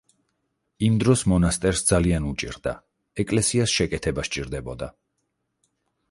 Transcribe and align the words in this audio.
იმ 0.85 0.93
დროს 1.01 1.23
მონასტერს 1.33 1.83
ძალიან 1.89 2.25
უჭირდა, 2.29 2.73
ეკლესიას 3.23 3.75
შეკეთება 3.81 4.25
სჭირდებოდა. 4.29 4.89